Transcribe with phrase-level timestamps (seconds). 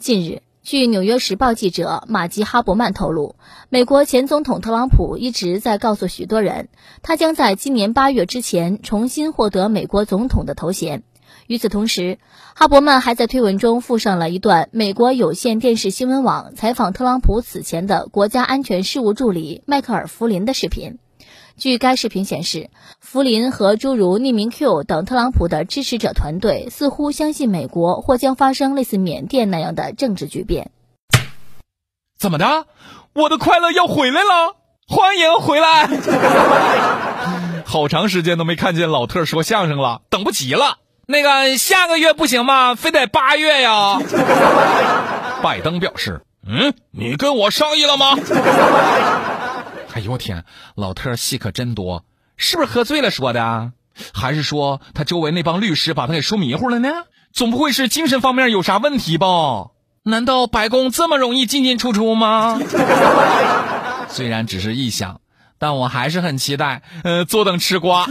[0.00, 3.36] 近日，据《纽约时报》记者马吉·哈伯曼透露，
[3.68, 6.68] 美国前总统特朗普一直在告诉许多人，
[7.02, 11.02] 他将在今年八月之前重新获得美国总统的头衔。
[11.46, 12.18] 与此同时，
[12.54, 20.96] 哈伯曼还在推文中附上了一段美国有线电视新闻网采访特朗普此前的国家安全事务助理迈克尔·弗林的视频。
[21.60, 22.70] 据该视频显示，
[23.00, 30.70] 弗林和诸如匿名 Q 等特朗普的支持者团队似乎相信美国或将发生类似缅甸那样的政治巨变。
[32.18, 32.64] 怎么的？
[33.12, 34.56] 我的快乐要回来了！
[34.88, 35.86] 欢迎回来！
[37.66, 40.78] 好长时间都没看见老特说相声了，等不及了。
[41.06, 42.74] 那个下个月不行吗？
[42.74, 43.98] 非得八月呀？
[45.42, 48.16] 拜登表示：“嗯，你跟我商议了吗？”
[49.92, 50.44] 哎呦我天，
[50.76, 52.04] 老特戏可真多，
[52.36, 53.72] 是不是喝醉了说的？
[54.14, 56.88] 还是说他周围那帮律师把他给说迷糊了呢？
[57.32, 59.26] 总不会是精神方面有啥问题吧？
[60.02, 62.58] 难道白宫这么容易进进出出吗？
[64.08, 65.20] 虽然只是臆想，
[65.58, 68.06] 但我还是很期待，呃，坐等吃瓜。